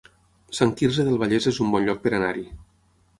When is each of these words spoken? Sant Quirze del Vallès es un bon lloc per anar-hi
Sant 0.59 0.71
Quirze 0.79 1.05
del 1.09 1.19
Vallès 1.23 1.47
es 1.51 1.59
un 1.65 1.69
bon 1.75 1.85
lloc 1.91 2.01
per 2.07 2.13
anar-hi 2.21 2.47